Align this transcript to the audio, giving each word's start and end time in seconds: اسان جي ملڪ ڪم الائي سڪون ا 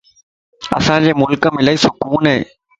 اسان 0.77 0.99
جي 1.05 1.13
ملڪ 1.21 1.37
ڪم 1.45 1.53
الائي 1.63 1.83
سڪون 1.85 2.23
ا 2.31 2.35